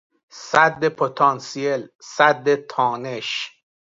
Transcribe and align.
سد 0.47 0.81
پتانسیل، 0.97 1.81
سد 2.15 2.45
تانش 2.71 3.29